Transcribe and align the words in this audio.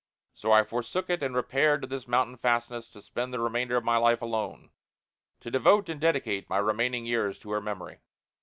So 0.33 0.51
I 0.51 0.63
forsook 0.63 1.11
it 1.11 1.21
and 1.21 1.35
repaired 1.35 1.81
to 1.81 1.87
this 1.87 2.07
mountain 2.07 2.35
fastness 2.35 2.87
to 2.87 3.03
spend 3.03 3.31
the 3.31 3.39
remainder 3.39 3.77
of 3.77 3.83
my 3.83 3.97
life 3.97 4.19
alone 4.23 4.71
to 5.41 5.51
devote 5.51 5.89
and 5.89 6.01
dedicate 6.01 6.49
my 6.49 6.57
remaining 6.57 7.05
years 7.05 7.37
to 7.37 7.51
her 7.51 7.61
memory." 7.61 7.99